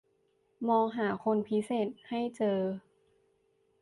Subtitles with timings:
[0.69, 2.59] มองหาคนพิเศษให้เจอ